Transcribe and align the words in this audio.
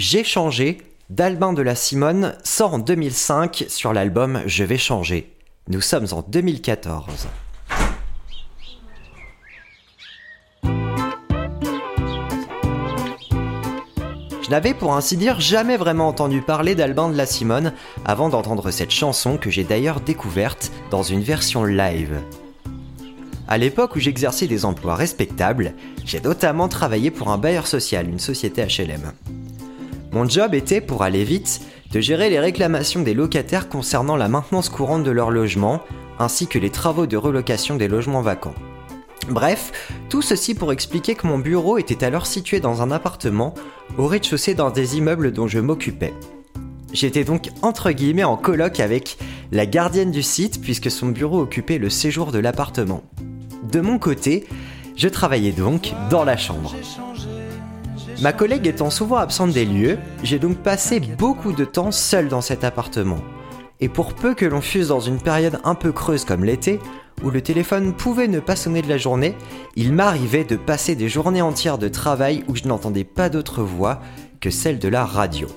J'ai 0.00 0.24
changé 0.24 0.78
d'Albin 1.10 1.52
de 1.52 1.60
la 1.60 1.74
Simone 1.74 2.34
sort 2.42 2.72
en 2.72 2.78
2005 2.78 3.66
sur 3.68 3.92
l'album 3.92 4.40
Je 4.46 4.64
vais 4.64 4.78
changer. 4.78 5.30
Nous 5.68 5.82
sommes 5.82 6.06
en 6.12 6.22
2014. 6.22 7.28
Je 14.40 14.48
n'avais 14.48 14.72
pour 14.72 14.94
ainsi 14.94 15.18
dire 15.18 15.38
jamais 15.38 15.76
vraiment 15.76 16.08
entendu 16.08 16.40
parler 16.40 16.74
d'Albin 16.74 17.10
de 17.10 17.16
la 17.18 17.26
Simone 17.26 17.74
avant 18.06 18.30
d'entendre 18.30 18.70
cette 18.70 18.92
chanson 18.92 19.36
que 19.36 19.50
j'ai 19.50 19.64
d'ailleurs 19.64 20.00
découverte 20.00 20.72
dans 20.90 21.02
une 21.02 21.20
version 21.20 21.64
live. 21.64 22.16
À 23.48 23.58
l'époque 23.58 23.96
où 23.96 24.00
j'exerçais 24.00 24.46
des 24.46 24.64
emplois 24.64 24.94
respectables, 24.94 25.74
j'ai 26.06 26.22
notamment 26.22 26.68
travaillé 26.68 27.10
pour 27.10 27.28
un 27.28 27.36
bailleur 27.36 27.66
social, 27.66 28.08
une 28.08 28.18
société 28.18 28.64
HLM. 28.64 29.12
Mon 30.12 30.28
job 30.28 30.54
était, 30.54 30.80
pour 30.80 31.04
aller 31.04 31.22
vite, 31.22 31.60
de 31.92 32.00
gérer 32.00 32.30
les 32.30 32.40
réclamations 32.40 33.02
des 33.02 33.14
locataires 33.14 33.68
concernant 33.68 34.16
la 34.16 34.28
maintenance 34.28 34.68
courante 34.68 35.04
de 35.04 35.10
leur 35.10 35.30
logement, 35.30 35.80
ainsi 36.18 36.48
que 36.48 36.58
les 36.58 36.70
travaux 36.70 37.06
de 37.06 37.16
relocation 37.16 37.76
des 37.76 37.88
logements 37.88 38.20
vacants. 38.20 38.54
Bref, 39.28 39.94
tout 40.08 40.22
ceci 40.22 40.54
pour 40.54 40.72
expliquer 40.72 41.14
que 41.14 41.26
mon 41.26 41.38
bureau 41.38 41.78
était 41.78 42.04
alors 42.04 42.26
situé 42.26 42.58
dans 42.58 42.82
un 42.82 42.90
appartement 42.90 43.54
au 43.98 44.06
rez-de-chaussée 44.06 44.54
d'un 44.54 44.70
des 44.70 44.96
immeubles 44.96 45.32
dont 45.32 45.46
je 45.46 45.60
m'occupais. 45.60 46.14
J'étais 46.92 47.22
donc 47.22 47.50
entre 47.62 47.92
guillemets 47.92 48.24
en 48.24 48.36
colloque 48.36 48.80
avec 48.80 49.16
la 49.52 49.66
gardienne 49.66 50.10
du 50.10 50.22
site 50.22 50.60
puisque 50.60 50.90
son 50.90 51.08
bureau 51.08 51.40
occupait 51.40 51.78
le 51.78 51.90
séjour 51.90 52.32
de 52.32 52.40
l'appartement. 52.40 53.04
De 53.70 53.80
mon 53.80 53.98
côté, 54.00 54.46
je 54.96 55.06
travaillais 55.06 55.52
donc 55.52 55.92
dans 56.10 56.24
la 56.24 56.36
chambre. 56.36 56.74
Ma 58.20 58.34
collègue 58.34 58.66
étant 58.66 58.90
souvent 58.90 59.16
absente 59.16 59.52
des 59.52 59.64
lieux, 59.64 59.98
j'ai 60.22 60.38
donc 60.38 60.58
passé 60.58 61.00
beaucoup 61.00 61.52
de 61.52 61.64
temps 61.64 61.90
seul 61.90 62.28
dans 62.28 62.42
cet 62.42 62.64
appartement. 62.64 63.20
Et 63.80 63.88
pour 63.88 64.12
peu 64.12 64.34
que 64.34 64.44
l'on 64.44 64.60
fût 64.60 64.84
dans 64.84 65.00
une 65.00 65.18
période 65.18 65.58
un 65.64 65.74
peu 65.74 65.90
creuse 65.90 66.26
comme 66.26 66.44
l'été, 66.44 66.80
où 67.24 67.30
le 67.30 67.40
téléphone 67.40 67.94
pouvait 67.94 68.28
ne 68.28 68.38
pas 68.38 68.56
sonner 68.56 68.82
de 68.82 68.90
la 68.90 68.98
journée, 68.98 69.34
il 69.74 69.94
m'arrivait 69.94 70.44
de 70.44 70.56
passer 70.56 70.94
des 70.96 71.08
journées 71.08 71.40
entières 71.40 71.78
de 71.78 71.88
travail 71.88 72.44
où 72.46 72.56
je 72.56 72.68
n'entendais 72.68 73.04
pas 73.04 73.30
d'autre 73.30 73.62
voix 73.62 74.00
que 74.38 74.50
celle 74.50 74.78
de 74.78 74.88
la 74.88 75.06
radio. 75.06 75.48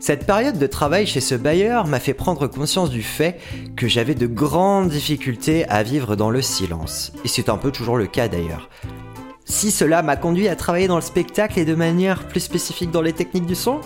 Cette 0.00 0.26
période 0.26 0.58
de 0.58 0.66
travail 0.66 1.06
chez 1.06 1.20
ce 1.20 1.34
bailleur 1.34 1.86
m'a 1.86 2.00
fait 2.00 2.14
prendre 2.14 2.46
conscience 2.46 2.90
du 2.90 3.02
fait 3.02 3.38
que 3.76 3.86
j'avais 3.86 4.14
de 4.14 4.26
grandes 4.26 4.88
difficultés 4.88 5.68
à 5.68 5.82
vivre 5.82 6.16
dans 6.16 6.30
le 6.30 6.40
silence. 6.40 7.12
Et 7.24 7.28
c'est 7.28 7.50
un 7.50 7.58
peu 7.58 7.70
toujours 7.70 7.98
le 7.98 8.06
cas 8.06 8.28
d'ailleurs. 8.28 8.70
Si 9.52 9.70
cela 9.70 10.02
m'a 10.02 10.16
conduit 10.16 10.48
à 10.48 10.56
travailler 10.56 10.88
dans 10.88 10.96
le 10.96 11.02
spectacle 11.02 11.58
et 11.58 11.66
de 11.66 11.74
manière 11.74 12.26
plus 12.26 12.40
spécifique 12.40 12.90
dans 12.90 13.02
les 13.02 13.12
techniques 13.12 13.44
du 13.44 13.54
son, 13.54 13.82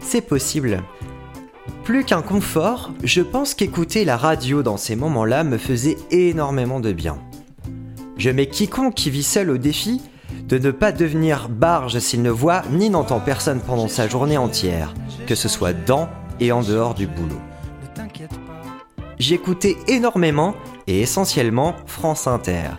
c'est 0.00 0.22
possible. 0.22 0.82
Plus 1.84 2.04
qu'un 2.04 2.22
confort, 2.22 2.90
je 3.04 3.20
pense 3.20 3.52
qu'écouter 3.52 4.06
la 4.06 4.16
radio 4.16 4.62
dans 4.62 4.78
ces 4.78 4.96
moments-là 4.96 5.44
me 5.44 5.58
faisait 5.58 5.98
énormément 6.10 6.80
de 6.80 6.90
bien. 6.92 7.18
Je 8.16 8.30
mets 8.30 8.46
quiconque 8.46 8.94
qui 8.94 9.10
vit 9.10 9.22
seul 9.22 9.50
au 9.50 9.58
défi 9.58 10.00
de 10.48 10.56
ne 10.56 10.70
pas 10.70 10.90
devenir 10.90 11.50
barge 11.50 11.98
s'il 11.98 12.22
ne 12.22 12.30
voit 12.30 12.62
ni 12.70 12.88
n'entend 12.88 13.20
personne 13.20 13.60
pendant 13.60 13.88
sa 13.88 14.08
journée 14.08 14.38
entière, 14.38 14.94
que 15.26 15.34
ce 15.34 15.50
soit 15.50 15.74
dans 15.74 16.08
et 16.40 16.50
en 16.50 16.62
dehors 16.62 16.94
du 16.94 17.06
boulot. 17.06 17.42
J'écoutais 19.18 19.76
énormément 19.86 20.54
et 20.86 21.00
essentiellement 21.00 21.74
France 21.86 22.26
Inter, 22.26 22.70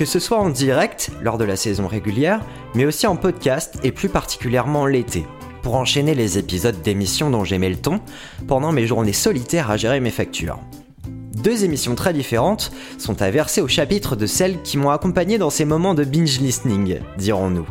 que 0.00 0.06
ce 0.06 0.18
soit 0.18 0.38
en 0.38 0.48
direct 0.48 1.10
lors 1.20 1.36
de 1.36 1.44
la 1.44 1.56
saison 1.56 1.86
régulière, 1.86 2.40
mais 2.74 2.86
aussi 2.86 3.06
en 3.06 3.16
podcast 3.16 3.78
et 3.82 3.92
plus 3.92 4.08
particulièrement 4.08 4.86
l'été 4.86 5.26
pour 5.60 5.74
enchaîner 5.74 6.14
les 6.14 6.38
épisodes 6.38 6.80
d'émissions 6.80 7.28
dont 7.28 7.44
j'aimais 7.44 7.68
le 7.68 7.76
ton 7.76 8.00
pendant 8.48 8.72
mes 8.72 8.86
journées 8.86 9.12
solitaires 9.12 9.70
à 9.70 9.76
gérer 9.76 10.00
mes 10.00 10.10
factures. 10.10 10.58
Deux 11.04 11.64
émissions 11.64 11.96
très 11.96 12.14
différentes 12.14 12.72
sont 12.96 13.20
à 13.20 13.28
verser 13.28 13.60
au 13.60 13.68
chapitre 13.68 14.16
de 14.16 14.24
celles 14.24 14.62
qui 14.62 14.78
m'ont 14.78 14.88
accompagné 14.88 15.36
dans 15.36 15.50
ces 15.50 15.66
moments 15.66 15.92
de 15.92 16.04
binge 16.04 16.40
listening, 16.40 17.00
dirons-nous. 17.18 17.66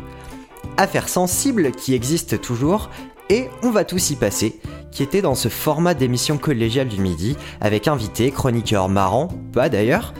Affaires 0.76 1.08
sensibles 1.08 1.72
qui 1.72 1.94
existent 1.94 2.36
toujours 2.36 2.90
et 3.28 3.48
On 3.64 3.72
va 3.72 3.82
tous 3.82 4.10
y 4.10 4.14
passer, 4.14 4.60
qui 4.92 5.02
était 5.02 5.20
dans 5.20 5.34
ce 5.34 5.48
format 5.48 5.94
d'émission 5.94 6.38
collégiale 6.38 6.86
du 6.86 7.00
midi, 7.00 7.36
avec 7.60 7.88
invités, 7.88 8.30
chroniqueurs 8.30 8.88
marrants, 8.88 9.30
pas 9.52 9.68
d'ailleurs, 9.68 10.14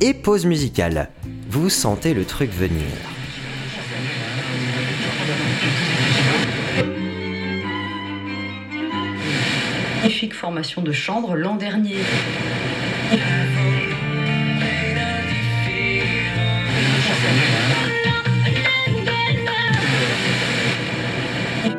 et 0.00 0.14
pause 0.14 0.46
musicale. 0.46 1.10
Vous 1.48 1.70
sentez 1.70 2.14
le 2.14 2.24
truc 2.24 2.50
venir. 2.50 2.84
magnifique 10.18 10.34
formation 10.34 10.82
de 10.82 10.90
chambre 10.90 11.36
l'an 11.36 11.54
dernier. 11.54 11.96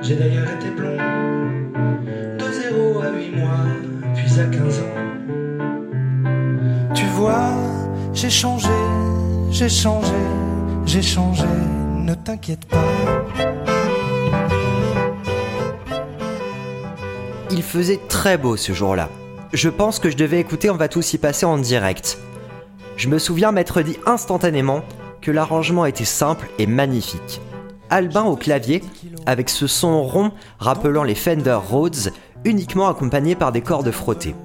J'ai 0.02 0.16
d'ailleurs 0.16 0.50
été 0.52 0.70
blond 0.70 0.98
de 2.38 2.52
0 2.52 3.02
à 3.02 3.12
8 3.12 3.36
mois, 3.36 3.66
puis 4.16 4.40
à 4.40 4.46
15 4.46 4.80
ans. 4.80 4.84
Tu 6.96 7.06
vois, 7.16 7.56
j'ai 8.14 8.30
changé, 8.30 8.70
j'ai 9.52 9.70
changé, 9.70 10.14
j'ai 10.86 11.02
changé, 11.02 11.46
ne 11.98 12.14
t'inquiète 12.14 12.66
pas. 12.66 12.78
Il 17.52 17.64
faisait 17.64 18.00
très 18.08 18.38
beau 18.38 18.56
ce 18.56 18.74
jour-là. 18.74 19.10
Je 19.54 19.70
pense 19.70 20.00
que 20.00 20.10
je 20.10 20.18
devais 20.18 20.40
écouter 20.40 20.70
On 20.70 20.76
va 20.76 20.88
tous 20.88 21.14
y 21.14 21.18
passer 21.18 21.46
en 21.46 21.58
direct. 21.58 22.20
Je 22.96 23.10
me 23.10 23.18
souviens 23.18 23.52
m'être 23.52 23.82
dit 23.82 23.98
instantanément 24.06 24.84
que 25.22 25.32
l'arrangement 25.32 25.86
était 25.86 26.06
simple 26.06 26.50
et 26.60 26.68
magnifique. 26.68 27.42
Albin 27.90 28.24
au 28.24 28.36
clavier, 28.36 28.84
avec 29.26 29.50
ce 29.50 29.68
son 29.68 30.04
rond 30.04 30.32
rappelant 30.60 31.04
les 31.04 31.16
Fender 31.16 31.60
Rhodes, 31.70 32.14
uniquement 32.46 32.88
accompagné 32.88 33.36
par 33.36 33.52
des 33.52 33.62
cordes 33.62 33.92
frottées. 33.92 34.36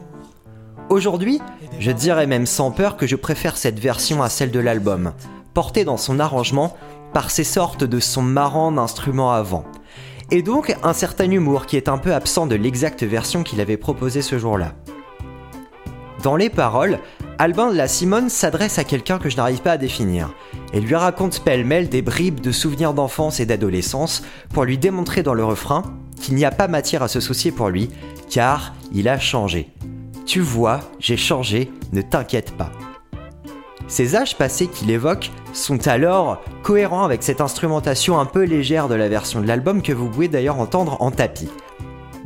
Aujourd'hui, 0.94 1.41
je 1.81 1.91
dirais 1.91 2.28
même 2.28 2.47
sans 2.47 2.71
peur 2.71 2.97
que 2.97 3.09
je 3.09 3.16
préfère 3.16 3.56
cette 3.56 3.81
version 3.81 4.22
à 4.22 4.28
celle 4.28 4.53
de 4.53 4.60
l'album, 4.60 5.12
portée 5.53 5.84
dans 5.84 5.97
son 5.97 6.21
arrangement 6.21 6.77
par 7.12 7.32
ces 7.32 7.43
sortes 7.43 7.82
de 7.82 7.99
sons 7.99 8.22
marrants 8.22 8.71
d'instruments 8.71 9.32
avant, 9.32 9.65
et 10.31 10.41
donc 10.41 10.77
un 10.84 10.93
certain 10.93 11.28
humour 11.28 11.66
qui 11.66 11.77
est 11.77 11.88
un 11.88 11.99
peu 11.99 12.15
absent 12.15 12.47
de 12.47 12.55
l'exacte 12.55 13.03
version 13.03 13.43
qu'il 13.43 13.60
avait 13.60 13.77
proposée 13.77 14.22
ce 14.22 14.38
jour-là. 14.38 14.75
Dans 16.22 16.37
les 16.37 16.49
paroles, 16.49 17.00
Albin 17.41 17.72
de 17.72 17.76
la 17.76 17.88
Simone 17.88 18.28
s'adresse 18.28 18.78
à 18.78 18.84
quelqu'un 18.84 19.19
que 19.19 19.28
je 19.28 19.37
n'arrive 19.37 19.62
pas 19.62 19.72
à 19.72 19.78
définir, 19.78 20.32
et 20.72 20.81
lui 20.81 20.94
raconte 20.94 21.43
pêle-mêle 21.43 21.88
des 21.88 22.03
bribes 22.03 22.38
de 22.38 22.53
souvenirs 22.53 22.94
d'enfance 22.94 23.41
et 23.41 23.47
d'adolescence 23.47 24.22
pour 24.50 24.62
lui 24.62 24.78
démontrer 24.78 25.25
dans 25.25 25.34
le 25.34 25.44
refrain 25.44 25.82
qu'il 26.21 26.37
n'y 26.37 26.44
a 26.44 26.53
pas 26.53 26.69
matière 26.69 27.03
à 27.03 27.09
se 27.09 27.19
soucier 27.19 27.50
pour 27.50 27.69
lui, 27.69 27.91
car 28.31 28.75
il 28.93 29.09
a 29.09 29.19
changé. 29.19 29.72
Tu 30.27 30.41
vois, 30.41 30.81
j'ai 30.99 31.17
changé, 31.17 31.71
ne 31.93 32.01
t'inquiète 32.01 32.57
pas. 32.57 32.73
Ces 33.87 34.17
âges 34.17 34.39
passés 34.39 34.67
qu'il 34.67 34.91
évoque 34.91 35.31
sont 35.53 35.87
alors 35.87 36.43
cohérents 36.62 37.05
avec 37.05 37.23
cette 37.23 37.43
instrumentation 37.43 38.19
un 38.19 38.25
peu 38.25 38.45
légère 38.45 38.89
de 38.89 38.95
la 38.95 39.09
version 39.11 39.43
de 39.43 39.47
l'album 39.47 39.83
que 39.83 39.93
vous 39.93 40.09
pouvez 40.09 40.29
d'ailleurs 40.29 40.59
entendre 40.59 40.97
en 41.01 41.11
tapis. 41.11 41.51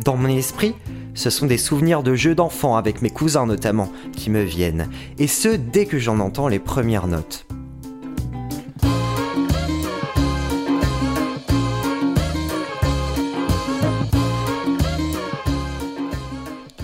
Dans 0.05 0.17
mon 0.17 0.29
esprit, 0.29 0.77
ce 1.15 1.31
sont 1.31 1.47
des 1.47 1.59
souvenirs 1.59 2.05
de 2.05 2.15
jeux 2.15 2.37
d'enfants 2.37 2.77
avec 2.77 3.03
mes 3.03 3.11
cousins 3.11 3.47
notamment 3.47 3.93
qui 4.17 4.31
me 4.31 4.43
viennent, 4.43 4.89
et 5.19 5.27
ce 5.27 5.49
dès 5.49 5.87
que 5.87 5.99
j'en 5.99 6.21
entends 6.21 6.47
les 6.47 6.61
premières 6.61 7.09
notes. 7.09 7.48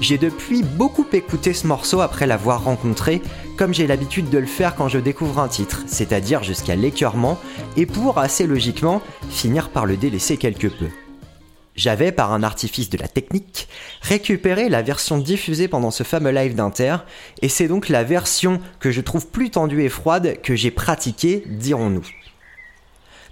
J'ai 0.05 0.19
depuis 0.19 0.63
beaucoup 0.63 1.07
écouté 1.15 1.55
ce 1.55 1.67
morceau 1.67 2.03
après 2.03 2.27
l'avoir 2.27 2.65
rencontré, 2.65 3.23
comme 3.57 3.73
j'ai 3.73 3.87
l'habitude 3.87 4.29
de 4.29 4.37
le 4.37 4.45
faire 4.45 4.75
quand 4.75 4.87
je 4.87 4.99
découvre 4.99 5.39
un 5.39 5.49
titre, 5.49 5.83
c'est-à-dire 5.87 6.43
jusqu'à 6.43 6.77
l'écœurement, 6.77 7.39
et 7.79 7.87
pour 7.87 8.19
assez 8.19 8.47
logiquement 8.47 9.01
finir 9.31 9.71
par 9.71 9.87
le 9.87 9.97
délaisser 9.97 10.37
quelque 10.37 10.67
peu. 10.67 10.89
J'avais, 11.75 12.13
par 12.13 12.35
un 12.35 12.43
artifice 12.43 12.91
de 12.91 12.99
la 12.99 13.09
technique, 13.09 13.67
récupéré 14.03 14.69
la 14.69 14.83
version 14.83 15.17
diffusée 15.17 15.69
pendant 15.69 15.91
ce 15.91 16.03
fameux 16.03 16.33
live 16.33 16.55
d'Inter, 16.55 16.99
et 17.41 17.49
c'est 17.49 17.67
donc 17.67 17.89
la 17.89 18.05
version 18.05 18.61
que 18.81 18.91
je 18.91 19.01
trouve 19.01 19.29
plus 19.29 19.49
tendue 19.49 19.85
et 19.85 19.89
froide 19.89 20.37
que 20.43 20.55
j'ai 20.55 20.71
pratiquée, 20.71 21.45
dirons-nous. 21.49 22.05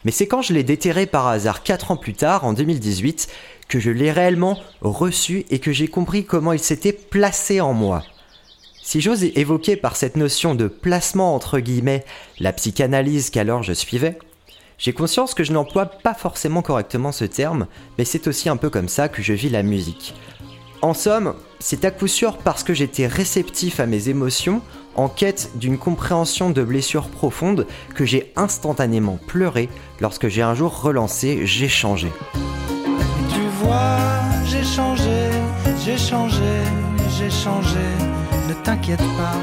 Mais 0.05 0.11
c'est 0.11 0.27
quand 0.27 0.43
je 0.43 0.53
l'ai 0.53 0.65
déterré 0.65 1.07
par 1.07 1.27
hasard 1.29 1.63
4 1.63 1.93
ans 1.93 1.97
plus 1.97 2.15
tard, 2.15 2.45
en 2.45 2.53
2018, 2.53 3.29
que 3.69 3.79
je 3.81 3.91
l'ai 3.91 4.11
réellement 4.13 4.59
reçu 4.81 5.45
et 5.51 5.59
que 5.59 5.73
j'ai 5.73 5.89
compris 5.89 6.25
comment 6.25 6.53
il 6.53 6.59
s'était 6.59 6.93
placé 6.93 7.61
en 7.61 7.73
moi. 7.73 8.03
Si 8.83 9.01
j'ose 9.01 9.23
évoquer 9.23 9.77
par 9.77 9.95
cette 9.97 10.17
notion 10.17 10.55
de 10.57 10.67
placement 10.67 11.35
entre 11.35 11.61
guillemets 11.61 12.05
la 12.41 12.53
psychanalyse 12.53 13.31
qu'alors 13.31 13.63
je 13.63 13.73
suivais, 13.73 14.19
J'ai 14.83 14.93
conscience 14.93 15.35
que 15.35 15.45
je 15.45 15.53
n'emploie 15.53 15.87
pas 15.87 16.13
forcément 16.13 16.61
correctement 16.61 17.13
ce 17.13 17.25
terme, 17.25 17.69
mais 17.99 18.05
c'est 18.05 18.27
aussi 18.27 18.49
un 18.49 18.57
peu 18.57 18.69
comme 18.69 18.89
ça 18.89 19.09
que 19.09 19.23
je 19.23 19.33
vis 19.33 19.49
la 19.49 19.63
musique. 19.63 20.13
En 20.81 20.93
somme, 20.93 21.35
c'est 21.63 21.85
à 21.85 21.93
coup 21.93 22.09
sûr 22.09 22.39
parce 22.39 22.65
que 22.65 22.75
j'étais 22.75 23.07
réceptif 23.07 23.79
à 23.79 23.87
mes 23.87 24.09
émotions, 24.09 24.63
en 24.97 25.09
quête 25.09 25.51
d'une 25.55 25.79
compréhension 25.79 26.51
de 26.51 26.63
blessures 26.63 27.09
profondes, 27.09 27.67
que 27.95 28.05
j'ai 28.05 28.33
instantanément 28.35 29.19
pleuré 29.29 29.69
lorsque 30.01 30.27
j'ai 30.27 30.43
un 30.43 30.55
jour 30.55 30.83
relancé 30.83 31.47
J'ai 31.47 31.69
changé. 31.69 32.09
Tu 33.33 33.41
vois, 33.63 33.97
j'ai 34.45 34.65
changé, 34.65 35.31
j'ai 35.85 35.97
changé, 35.97 36.63
j'ai 37.17 37.31
changé, 37.31 37.79
ne 38.49 38.55
t'inquiète 38.65 38.99
pas. 38.99 39.39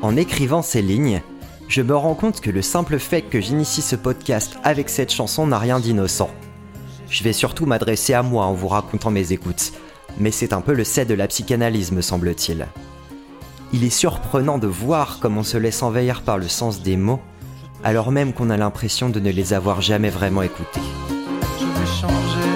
En 0.00 0.16
écrivant 0.16 0.62
ces 0.62 0.80
lignes, 0.80 1.20
je 1.68 1.82
me 1.82 1.94
rends 1.94 2.14
compte 2.14 2.40
que 2.40 2.50
le 2.50 2.62
simple 2.62 2.98
fait 2.98 3.22
que 3.22 3.40
j'initie 3.42 3.82
ce 3.82 3.94
podcast 3.94 4.56
avec 4.64 4.88
cette 4.88 5.12
chanson 5.12 5.46
n'a 5.46 5.58
rien 5.58 5.80
d'innocent. 5.80 6.30
Je 7.10 7.22
vais 7.24 7.34
surtout 7.34 7.66
m'adresser 7.66 8.14
à 8.14 8.22
moi 8.22 8.46
en 8.46 8.54
vous 8.54 8.68
racontant 8.68 9.10
mes 9.10 9.32
écoutes, 9.32 9.72
mais 10.18 10.30
c'est 10.30 10.52
un 10.52 10.60
peu 10.60 10.72
le 10.72 10.84
set 10.84 11.08
de 11.08 11.14
la 11.14 11.28
psychanalyse, 11.28 11.92
me 11.92 12.00
semble-t-il. 12.00 12.66
Il 13.72 13.84
est 13.84 13.90
surprenant 13.90 14.58
de 14.58 14.66
voir 14.66 15.18
comme 15.20 15.38
on 15.38 15.42
se 15.42 15.56
laisse 15.56 15.82
envahir 15.82 16.22
par 16.22 16.38
le 16.38 16.48
sens 16.48 16.82
des 16.82 16.96
mots, 16.96 17.20
alors 17.84 18.12
même 18.12 18.32
qu'on 18.32 18.50
a 18.50 18.56
l'impression 18.56 19.08
de 19.08 19.20
ne 19.20 19.30
les 19.30 19.54
avoir 19.54 19.80
jamais 19.80 20.10
vraiment 20.10 20.42
écoutés. 20.42 20.80
Je 21.58 21.86
changer. 21.86 22.52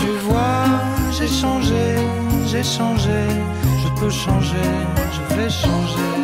Tu 0.00 0.10
vois, 0.28 0.64
j'ai 1.12 1.28
changé, 1.28 1.96
j'ai 2.46 2.64
changé, 2.64 3.28
je 3.82 4.00
peux 4.00 4.10
changer, 4.10 4.56
je 5.12 5.34
vais 5.36 5.50
changer. 5.50 6.19